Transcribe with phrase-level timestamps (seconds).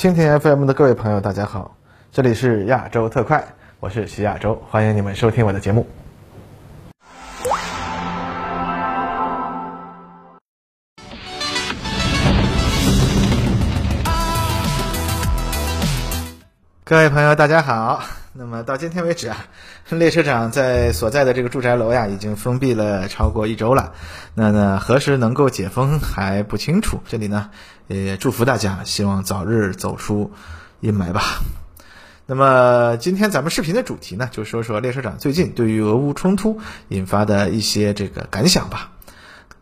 [0.00, 1.76] 蜻蜓 FM 的各位朋友，大家好，
[2.10, 3.44] 这里是亚洲特快，
[3.80, 5.86] 我是徐亚洲，欢迎你们收听我的节目。
[16.82, 18.02] 各位朋友，大家好。
[18.32, 19.44] 那么到今天为止啊，
[19.88, 23.92] 列车长在所在的这个住宅楼呀，已经封闭了超过一周了。
[24.34, 27.00] 那呢，何时能够解封还不清楚。
[27.08, 27.50] 这里呢，
[27.88, 30.30] 也祝福大家，希望早日走出
[30.78, 31.22] 阴霾吧。
[32.26, 38.92] 那么今天咱们视频的主题呢，就说说列车长最近对于俄乌冲突引发的一些这个感想吧。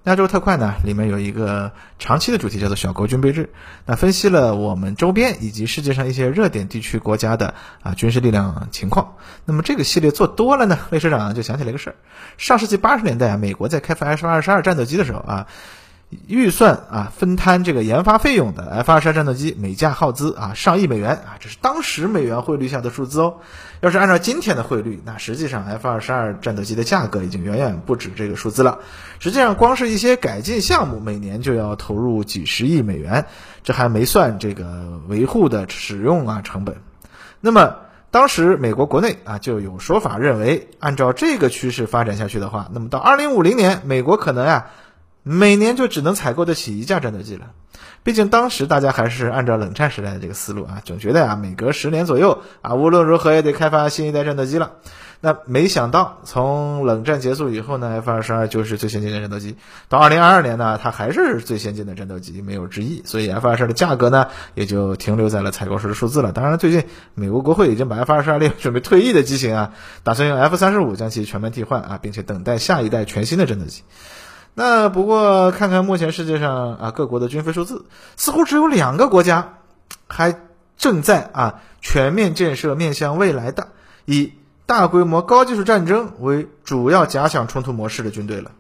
[0.08, 3.50] 亚洲特快呢，里面有一个长期的主题叫做“小国军备制”，
[3.84, 9.16] 那分析了我们周边以及世界上一些热点地区国家的啊军事力量情况。
[9.44, 11.96] 那么这个系列做多了呢，魏社长就想起了一个事儿：
[12.38, 15.46] 上世纪八十年代啊，美国在开发 F 二十二战斗机的时候啊。
[16.26, 23.34] 预算啊，分摊这个研发费用的 F 二十二战斗机每架耗资啊上亿美元啊，这是当时美元汇率下的数字哦。
[23.80, 28.78] 要是按照今天的汇率，那实际上 F 二十二战斗机的价格已经远远不止这个数字了。
[29.18, 33.26] 实际上，光是一些改进项目，每年就要投入几十亿美元，
[33.62, 36.76] 这还没算这个维护的使用啊成本。
[37.42, 37.76] 那么
[38.10, 44.70] 当时美国国内啊就有说法认为，按照这个趋势发展下去的话，那么到二零五零年，美国可能啊。
[45.30, 47.50] 每年就只能采购得起一架战斗机了，
[48.02, 54.72] 毕竟当时大家还是按照冷战时代的这个思路啊，总觉得啊，每隔十年左右啊，无论如何也得开发新一代战斗机了。
[55.20, 59.56] 那没想到，从冷战结束以后呢，F 二十二就是最先进的战斗机。
[59.88, 63.02] 到二零二二年呢，它还是最先进的战斗机，没有之一。
[63.04, 66.30] 所以 F 二十二的价格呢，也就停留在了采购时的数字了。
[66.32, 66.84] 当然，最近
[67.14, 69.72] 美国国会已经把 F 二十二列准备退役的机型啊，
[70.04, 73.82] 打算用 F 三十五将其全面替换啊，并且等待下一代全新的战斗机。
[74.58, 77.84] 那不过看看目前世界上啊各国的军费数字，
[78.16, 79.54] 似乎只有两个国家
[80.08, 80.36] 还
[80.76, 83.68] 正在啊全面建设面向未来的
[84.04, 84.32] 以
[84.66, 88.50] 大规模高技术战争为主要假想冲突模式的军队了。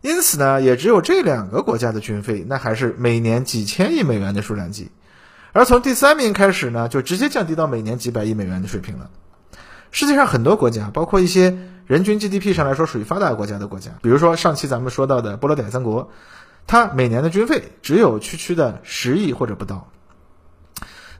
[0.00, 4.90] 因此呢，也只有这两个国家的军费那还是每年几千亿美元的数量级，
[5.52, 9.08] 而从第三名开始呢，就直接降低到每年几百亿美元的水平了。
[9.92, 11.56] 世界上很多国家，包括一些。
[11.86, 16.10] 人均 GDP 上来说属于发达国家的国家，比如说上期咱们说到的波罗的海三国，
[16.66, 19.88] 它每年的军费只有区区的十亿或者不到。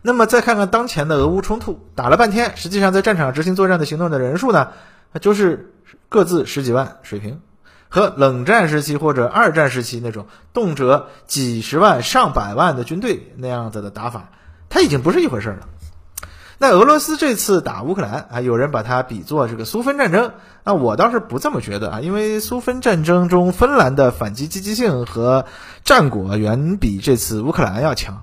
[0.03, 4.73] 那么再看看当前的俄乌冲突，打了半天，实际上在战场上执行作战的行动的人数呢，
[5.21, 5.75] 就是
[6.09, 7.41] 各自十几万水平，
[7.89, 14.31] 和冷战时期或者二战时期那种动辄几十万上百万的军队那样子的打法，
[14.69, 15.69] 它已经不是一回事了。
[16.63, 20.31] 那俄罗斯这次打乌克兰啊，有人把它比作这个苏芬战争，
[20.63, 25.45] 那我倒是不这么觉得啊，因为苏芬战争中芬兰的反击积极性和
[25.83, 28.23] 战果远比这次乌克兰要强。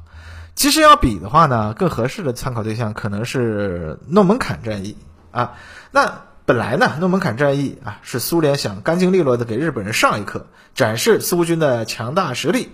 [0.56, 4.96] 其实要比的话呢，更合适的参考对象可能是诺门坎战役
[5.32, 5.56] 啊。
[5.92, 12.70] 那本来呢，诺门坎战役啊是苏联想干净利落的给日本人上一课，展示苏军的强大实力，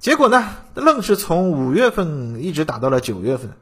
[0.00, 3.52] 结果呢，愣是从五月份一直打到了九月份。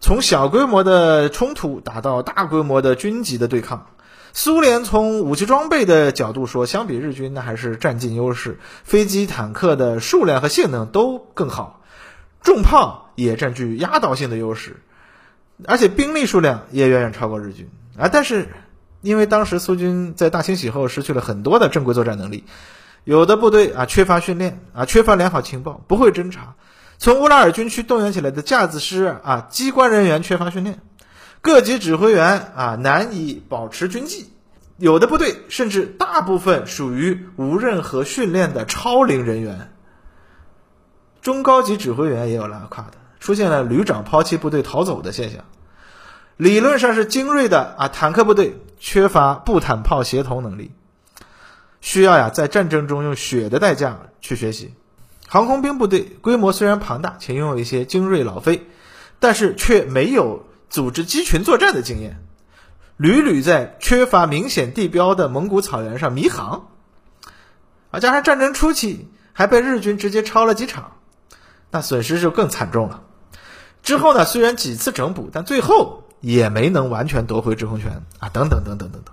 [0.00, 3.86] 从小规模的冲突打到大规模的军级的对抗，
[4.32, 11.80] 苏联从武器装备的角度说，相比日军那还是占尽优势，飞机、坦克的数量和性能都更好，
[12.42, 14.82] 重炮也占据压倒性的优势，
[15.66, 18.10] 而且兵力数量也远远超过日军啊。
[18.12, 18.48] 但是
[19.00, 22.44] 因为当时苏军在大清洗后失去了很多的正规作战能力，
[23.04, 26.56] 有的部队啊缺乏训练啊，缺乏良好情报，不会侦察。
[27.04, 30.80] 从乌拉尔军区动员起来的架子师啊，机关人员缺乏训练，
[31.42, 34.30] 各级指挥员啊难以保持军纪，
[34.78, 39.70] 有的部队甚至大部分属于无任何训练的超龄人员。
[41.20, 45.44] 中高级指挥员也有拉胯的，出现了旅长抛弃部队逃走的现象。
[46.38, 50.70] 理论上是精锐的啊坦克部队缺乏步坦炮协同能力，
[51.82, 54.72] 需要呀在战争中用血的代价去学习。
[55.34, 58.68] 航空兵部队规模虽然庞大，且拥有一些精锐老飞，
[59.18, 62.24] 但是却没有组织机群作战的经验，
[62.96, 66.68] 屡屡在缺乏明显地标的蒙古草原上迷航，
[67.90, 70.92] 啊，加上战争初期还被日军直接抄了几场，
[71.72, 73.02] 那损失就更惨重了。
[73.82, 79.12] 之后呢，虽然几次整补，但最后也没能完全夺回制空权啊，等等等等等等。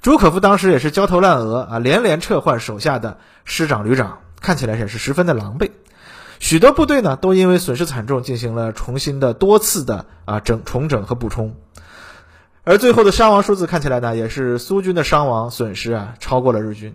[0.00, 4.20] 朱可夫当时也是焦头烂额啊，连连撤换手下的师长、旅长。
[4.44, 5.70] 看起来也是十分的狼狈，
[6.38, 11.56] 许多部队呢都因为损失惨重，进行了重新的多次的啊整重整和补充，
[12.62, 16.94] 而最后的伤亡数字看起来呢，也是苏军的伤亡损失啊超过了日军。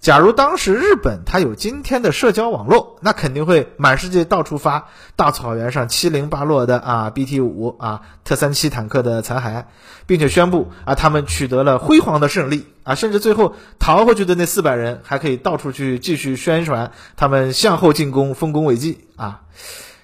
[0.00, 9.66] 假如当时日本它有今天的社交网络，那肯定会满世界到处发大草原上七零八落的啊 BT 五啊特三七坦克的残骸，
[10.06, 19.42] 并且宣布啊他们取得了辉煌的胜利啊，甚至最后逃回去的那四百人还可以到处去继续宣传他们向后进攻、丰功伟绩啊。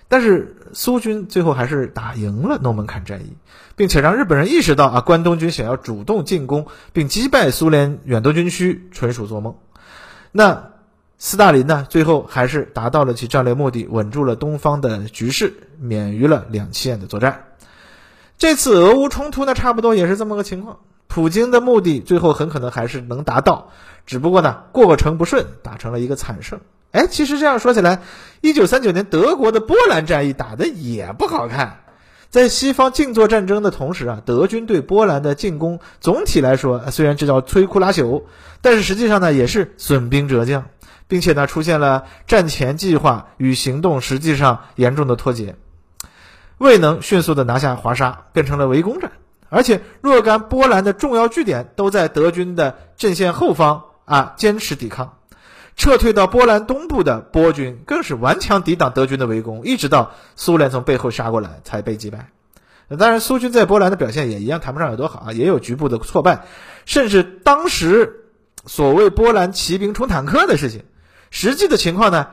[0.08, 3.38] 但是苏军最后还是打赢了诺门坎战役，
[3.76, 9.56] 并且让日本人意识到啊关东军想要主动进攻并击败苏联远东军区纯属做梦。
[10.32, 10.73] 那
[11.19, 11.87] 斯大林呢？
[11.88, 17.44] 最后还是达到了其战略目的，稳住了东方的局势，免于了两栖的作战。
[18.37, 20.78] 这次俄乌冲突呢，差不多也是这么个情况。
[21.08, 23.70] 普京的目的最后很可能还是能达到，
[24.05, 26.61] 只不过呢，过程不顺，打成了一个惨胜。
[26.93, 28.02] 哎，其实这样说起来，
[28.43, 31.81] 一九三九年德国的波兰战役打的也不好看。
[32.37, 38.25] 在西方静坐战争的同时啊，德军对波兰的进攻总体来说虽然这叫摧枯拉朽，
[38.61, 40.67] 但是实际上呢也是损兵折将，
[41.09, 45.56] 并且呢出现了战前计划与行动实际上严重的脱节，
[46.59, 49.12] 未能迅速的拿下华沙，变成了围攻战，
[49.49, 55.15] 而且若干波兰的重要据点都在德军的阵线后方啊坚持抵抗。
[55.76, 62.31] 撤退到波兰东部的波军更是顽强抵挡德军的围攻，一直到苏联从背后杀过来才被击败。
[62.99, 66.46] 当然，苏军在波兰的表现也一样谈不上有多好啊，也有局部的挫败，
[66.84, 68.31] 甚至当时
[68.64, 70.84] 所谓波兰骑兵冲坦克的事情，
[71.31, 72.28] 实际的情况呢，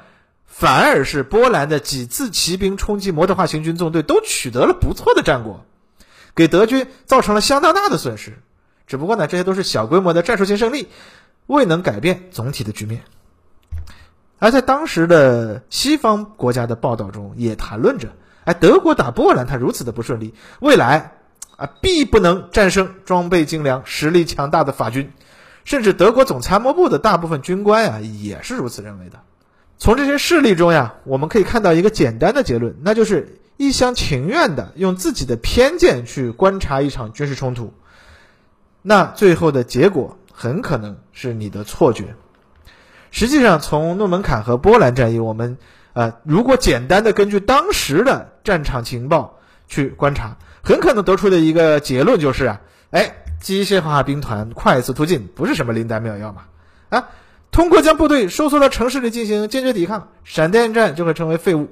[0.45, 5.65] 反而是波兰的几次骑兵冲击摩托化行军纵队都取得了不错的战果，
[6.35, 8.37] 给德军造成了相当大的损失。
[8.85, 10.87] 只不过呢，这些都是小规模的战术性胜利，
[11.47, 13.01] 未能改变总体的局面。
[14.43, 18.09] 而在当时的西方国家的报道中，也谈论着，
[18.43, 21.13] 哎，德国打波兰，他如此的不顺利，未来
[21.55, 25.13] 啊，必不能战胜装备精良、实力强大的法军，
[25.63, 29.21] 甚至德国总参谋部的大部分军官呀，也是如此认为的。
[29.77, 37.71] 从这些事例中呀，我们可以看到一个简单的结论，那就是一厢情愿的用自己的偏见去观察一场军事冲突，
[38.81, 42.15] 那最后的结果很可能是你的错觉。
[43.13, 45.59] 实际上，从诺门坎和波兰战役，我们
[45.93, 49.37] 呃，如果简单的根据当时的战场情报
[49.67, 56.45] 去观察，很可能得出的一个结论就是啊，哎，机械化兵团快速突进不是什么灵丹妙药嘛，
[56.89, 57.09] 啊，
[57.51, 61.69] 通过将部队收缩到城市里进行坚决抵抗，闪电战就会成为废物。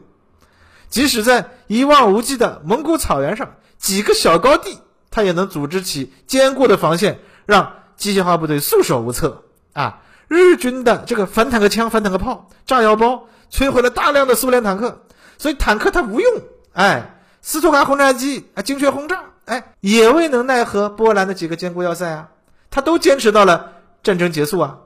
[0.89, 4.77] 即使在一望无际的蒙古草原上，几个小高地，
[5.09, 7.17] 它也能组织起坚固的防线，
[7.47, 10.01] 让机械化部队束手无策啊。
[10.31, 15.01] 日军的这个反坦克枪、反坦克炮、炸药包摧毁了大量的苏联坦克，
[15.37, 16.41] 所以坦克它无用。
[16.71, 22.29] 哎，斯图卡轰炸机啊，精确轰炸，哎，也未能奈何波兰的几个坚固要塞啊，
[22.69, 23.73] 他都坚持到了
[24.03, 24.77] 战争结束啊。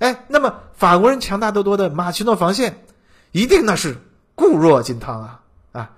[0.00, 2.84] 哎，那么法国人强大得多的马奇诺防线，
[3.30, 3.98] 一定那是
[4.34, 5.40] 固若金汤啊
[5.70, 5.90] 啊！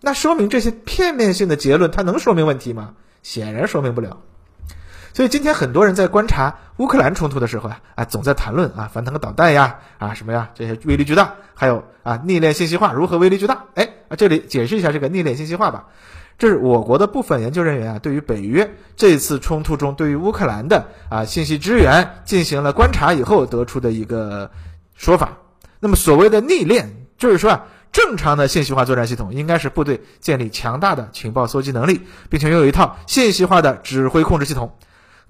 [0.00, 2.94] 那说明这些片面性的结论，它能说明问题吗？
[3.22, 4.22] 显然说明不了。
[5.14, 13.66] 所以今天很多人在观察乌克兰冲突的时候啊，啊，总在谈论啊反坦克导弹呀，啊什么呀，这些威力巨大，还有啊逆链信息化如何威力巨大？
[13.76, 15.86] 哎，啊这里解释一下这个逆链信息化吧。
[16.36, 24.50] 这是我国的部分研究人员啊，对于北约这次冲突中对于乌克兰的啊信息支援进行了观察以后得出的一个
[24.96, 25.38] 说法。
[25.78, 34.76] 那么所谓的逆链，就是说啊，正常的信息化作战系统应该是部队建立强大的情报搜集能力，并且拥有一套信息化的指挥控制系统。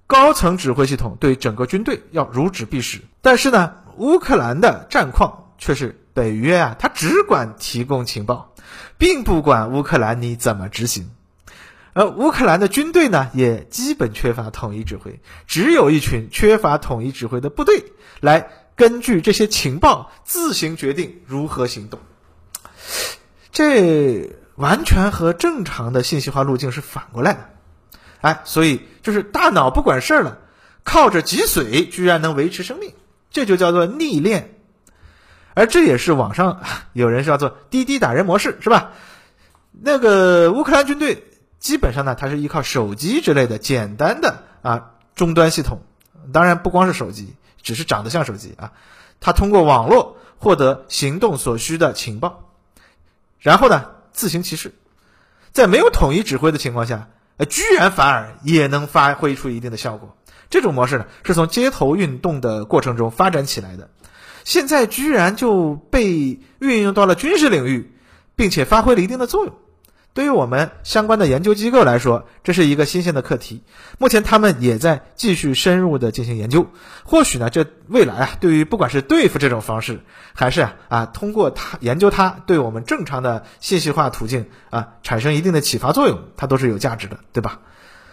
[0.06, 8.54] 高层指挥系统对整个军队要如指必使，但是呢，乌克兰的战况却是北约啊，他只管提供情报，
[8.98, 11.10] 并不管乌克兰你怎么执行。
[11.94, 22.00] 而乌克兰的军队呢，也基本缺乏统一指挥，只有一群缺乏统一指挥的部队来根据这些情报自行决定如何行动。
[23.52, 27.53] 这完全和正常的信息化路径是反过来的。
[28.24, 30.38] 哎，所以就是大脑不管事儿了，
[30.82, 32.94] 靠着脊髓居然能维持生命，
[33.30, 34.54] 这就叫做逆练，
[35.52, 36.62] 而这也是网上
[36.94, 38.92] 有人叫做滴滴打人模式，是吧？
[39.72, 41.22] 那个乌克兰军队
[41.58, 45.82] 基本上呢，它是依靠手机之类的简单的啊终端系统，
[46.32, 48.72] 当然不光是手机，只是长得像手机啊，
[49.20, 52.48] 它通过网络获得行动所需的情报，
[53.38, 54.72] 然后呢自行其事，
[55.52, 57.10] 在没有统一指挥的情况下。
[57.36, 60.16] 呃，居然反而也能发挥出一定的效果。
[60.50, 63.90] 这种模式呢，是从街头运动的过程中发展起来的，
[64.44, 67.92] 现在居然就被运用到了军事领域，
[68.36, 69.54] 并且发挥了一定的作用。
[70.14, 73.64] 对于我们相关的研究机构来说，这是一个新鲜的课题。
[73.98, 76.68] 目前他们也在继续深入的进行研究。
[77.02, 80.02] 或许呢，这未来啊，对于不管是对付这种方式，
[80.32, 87.58] 还是啊啊通过它研究它，对我们正常的信息化途径啊产生一定的启发作用，它都是有价值的，对吧？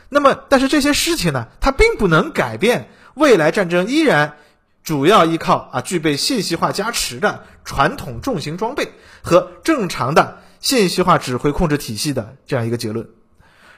[0.09, 4.37] 那么，但是这些事情呢，它并不能改变未来战争依然
[4.83, 8.91] 主要依靠啊具备信息化加持的传统重型装备
[9.21, 10.39] 和正常的。
[10.61, 13.09] 信息化指挥控制体系的这样一个结论。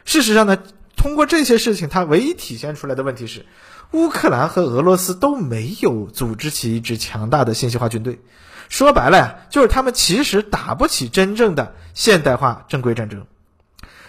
[0.06, 0.58] 事实上呢，
[0.96, 3.46] 通过这些事情，它唯一体现出来的问题是，
[3.92, 8.20] 乌克兰和俄罗斯都没有组织起一支强大的信息化军队。
[8.70, 13.26] 说白了呀，就是他们其实打不起真正的现代化正规战争。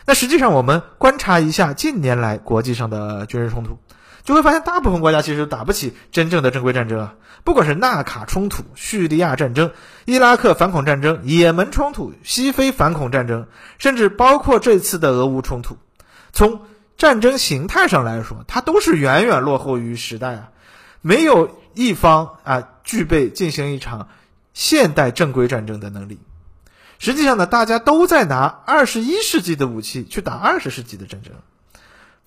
[0.07, 3.79] 那实际上，我们观察一下近年来国际上的军事冲突。
[4.25, 7.15] 就会发现，大部分国家其实打不起真正的正规战争啊！
[7.45, 9.71] 不管是纳卡冲突、叙利亚战争、
[10.07, 13.47] 伊拉克反恐战争、也门冲突、西非反恐战争，
[13.79, 15.77] 甚至包括这次的俄乌冲突，
[16.33, 16.63] 从
[16.97, 20.49] 战争形态上来说，它都是远远落后于时代啊！
[21.03, 24.09] 没有一方啊具备进行一场
[24.55, 26.19] 现代正规战争的能力。
[26.99, 31.35] 实际上呢，大家都在拿二十一世纪的武器去打二十世纪的战争。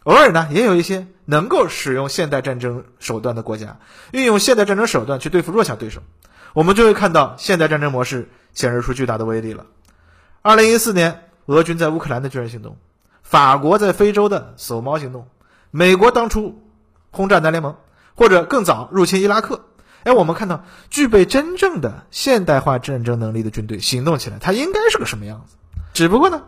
[0.07, 3.77] 偶尔呢，也有一些能够使用现代战争手段的国家，
[4.11, 6.01] 运用现代战争手段去对付弱小对手，
[6.53, 9.65] 我们就会看到现代战争模式显示出巨大的威力了。
[10.41, 12.77] 二零一四年，俄军在乌克兰的军事行动，
[13.21, 15.27] 法国在非洲的搜猫行动，
[15.71, 16.63] 美国当初
[17.11, 17.75] 轰炸南联盟，
[18.15, 19.65] 或者更早入侵伊拉克，
[20.03, 25.57] 哎，我们看到具备真正的现代化战争能力的军队行动起来，它应该是个什么样子？
[25.91, 26.43] 只不过呢，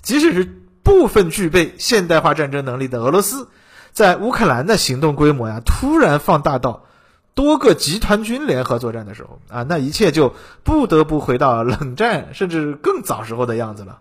[0.00, 0.61] 即使是。
[0.82, 3.48] 部分具备现代化战争能力的俄罗斯，
[3.92, 6.86] 在乌克兰的行动规模呀突然放大到
[7.34, 10.34] 多个集团军联合作战的时候啊，那一切就
[10.64, 14.00] 不得不回到冷战甚至更早时候的样子了。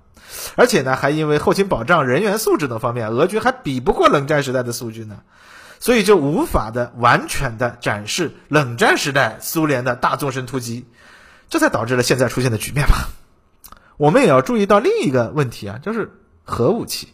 [0.56, 5.18] 而且呢，还因为后勤保障、人员素质等方面，俄军还比不过冷战时代的苏军呢，
[5.80, 10.86] 所以就无法的完全的展示冷战时代苏联的大纵深突击，
[11.50, 13.10] 这才导致了现在出现的局面吧。
[13.98, 16.12] 我们也要注意到另一个问题啊，就是。
[16.44, 17.10] 核武器，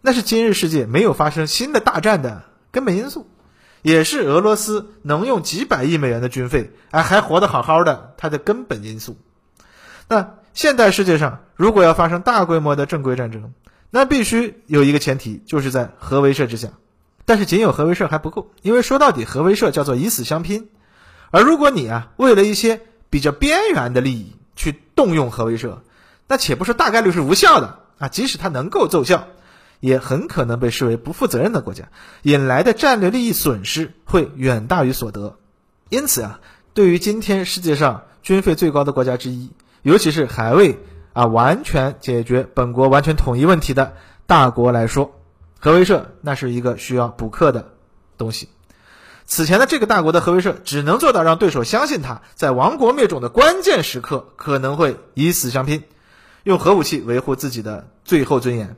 [0.00, 3.28] 那是今日世界没有发生新的大战的根本因素，
[3.82, 9.16] 也是俄罗斯能用几百亿美元的军费，哎，还活得好好的，它的根本因素。
[10.08, 13.52] 那现代世界上，如果要发生大规模的正规战争，
[13.90, 16.68] 那必须有一个前提，就是在核威慑之下。
[17.24, 20.68] 但是仅有核威慑还不够，因为说到底，核威慑叫做以死相拼。
[21.30, 25.78] 而如果你啊，为了一些比较边缘的利益去动用核威慑，
[26.28, 27.80] 那且不是大概率是无效的。
[28.04, 29.28] 啊，即使它能够奏效，
[29.80, 31.88] 也很可能被视为不负责任的国家，
[32.22, 35.38] 引来的战略利益损失会远大于所得。
[35.88, 36.40] 因此啊，
[36.74, 40.78] 对于今天世界上军费最高的国家之一，尤其是还未
[41.14, 43.94] 啊完全解决本国完全统一问题的
[44.26, 45.20] 大国来说，
[45.58, 47.72] 核威慑那是一个需要补课的
[48.18, 48.50] 东西。
[49.24, 55.84] 此前的这个大国的核威慑，只能做到让对手相信他在亡国灭种的关键时刻可能会以死相拼。
[56.44, 58.76] 用核武器维护自己的最后尊严，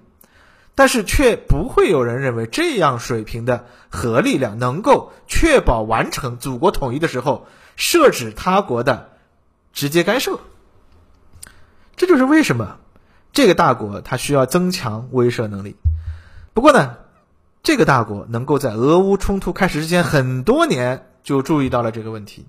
[0.74, 7.46] 但是却不会有人认为这样水平的核力量能够确保完成祖国统一的时候
[7.76, 9.10] 设置他国的
[9.72, 10.38] 直接干涉。
[11.96, 12.78] 这就是为什么
[13.32, 15.76] 这个大国它需要增强威慑能力。
[16.54, 16.96] 不过呢，
[17.62, 22.46] 这个大国能够在俄乌冲突开始之前很多年就注意到了这个问题。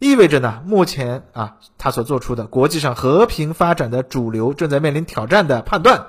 [0.00, 6.06] 意味着呢，目前啊，他所做出的国际上和平发展的主流正在面临挑战的判断，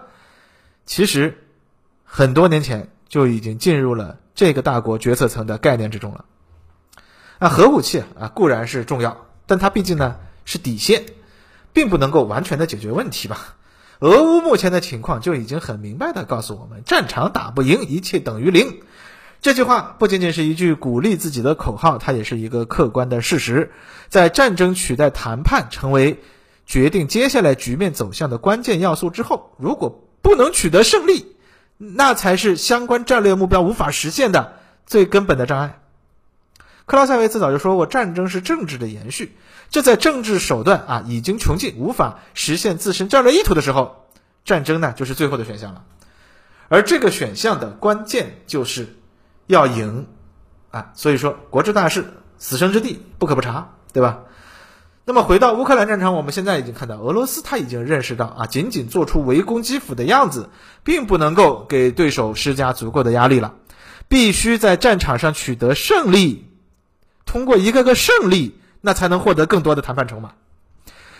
[0.86, 1.38] 其实
[2.06, 6.24] 很多年前就已经进入了这个大国决策层的概念之中了。
[7.38, 11.04] 啊，核武器啊固然是重要，但它毕竟呢是底线，
[11.74, 13.56] 并不能够完全的解决问题吧。
[14.00, 18.82] 俄乌目前的情况就已经很明白的告诉我们：战场打不赢，一切等于零。
[19.42, 23.72] 这句话不仅仅是一句鼓励自己的口号，它也是一个客观的事实。
[24.08, 26.20] 在战争取代谈判成为
[26.68, 31.36] 决定接下来局面走向的关键要素之后，如果不能取得胜利，
[31.80, 35.80] 那才是相关战略目标无法实现的最根本的障碍。
[36.86, 39.36] 克劳塞维茨早就说过，战争是政治的延续。
[39.72, 44.06] 这在政治手段啊已经穷尽，无法实现自身战略意图的时候，
[44.46, 45.84] 战争呢就是最后的选项了。
[46.68, 48.98] 而这个选项的关键就是。
[49.51, 50.08] 要赢，
[50.72, 52.05] 啊，所以说国之大事，
[52.38, 54.22] 死生之地，不可不察，对吧？
[55.03, 60.50] 那么回到乌克兰战场，我们现在已经看到，俄罗斯他已经认识到啊，仅仅做出围攻基辅的样子，
[60.84, 63.55] 并不能够给对手施加足够的压力了，
[64.08, 66.46] 必须在战场上取得胜利，
[67.25, 70.31] 通过一个个胜利，那才能获得更多的谈判筹码。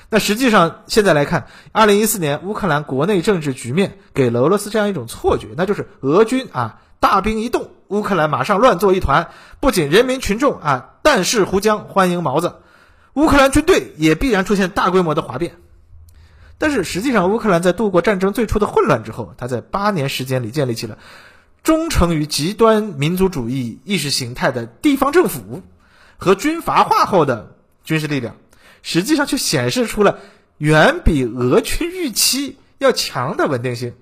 [0.10, 12.56] 那实际上现在来看，二零一四年乌克兰国内政治局面给了俄罗斯这样一种错觉，那就是俄军啊大兵一动，乌克兰马上乱作一团，不仅人民群众啊但是胡浆欢迎毛子，
[13.14, 15.58] 乌克兰军队也必然出现大规模的哗变。
[16.58, 21.00] 但是实际上，乌克兰在度过战争最初的混乱之后，他在八年时间里建立起了
[21.64, 25.62] 忠诚于极端民族主义意识形态的地方政府
[26.16, 28.38] 和军阀化后的军事力量，
[28.84, 30.20] 实际上却显示出了
[30.58, 33.96] 远比俄军预期要强的稳定性。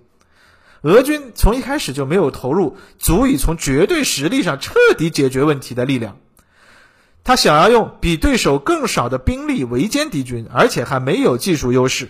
[0.81, 6.17] 俄军从一开始就没有投入足以从绝对实力上彻底解决问题的力量，
[7.23, 12.09] 他想要用比对手更少的兵力围歼敌军，而且还没有技术优势。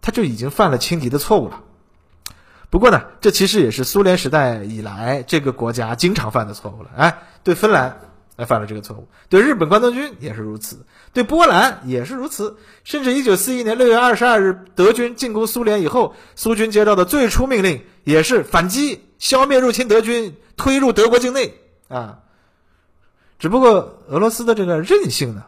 [0.00, 1.64] 他就已经犯了轻敌的错误了。
[2.70, 6.90] 不过呢，这其实也是苏联时代以来这个国家经常犯的错误了。
[6.96, 7.98] 哎，对芬兰
[8.38, 12.56] 哎犯了这个错误，对日本关东军也是如此，对波兰也是如此。
[12.84, 21.54] 甚至一九四一年六月二十二日德军进攻苏联以后，苏军接到的最初命令也是反击，消灭入侵德军，推入德国境内
[21.88, 22.20] 啊。
[23.40, 25.46] 只不过俄罗斯的这个韧性呢，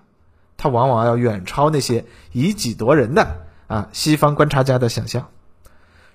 [0.56, 3.46] 它往往要远超那些以己夺人的。
[3.68, 5.30] 啊，西方观察家的想象，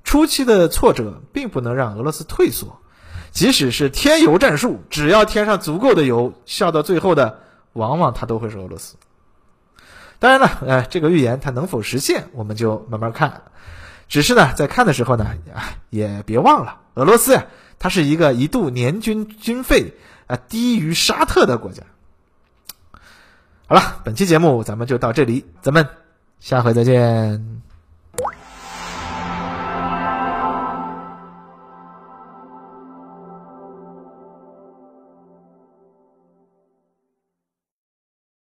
[0.03, 2.81] 初期的挫折并不能让俄罗斯退缩，
[3.35, 7.41] 即使是添油战术，只要添上足够的油，笑到最后的
[7.73, 8.95] 往往他都会是俄罗斯。
[10.19, 13.43] 当然了，哎，这个预言它能否实现，我们就慢慢看。
[14.07, 17.45] 只是呢，在看的时候呢，啊，也别忘了，俄罗斯呀，
[17.77, 19.93] 它是一个一度年均军费
[20.27, 21.83] 啊低于沙特的国家。
[23.67, 25.85] 好了，本期节目咱们就到这里，咱们。
[26.39, 27.54] 下回再见。